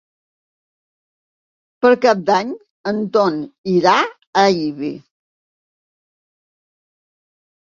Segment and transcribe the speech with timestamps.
[1.85, 2.53] Per Cap d'Any
[2.93, 3.37] en Ton
[3.75, 3.95] irà
[4.45, 4.91] a Ibi.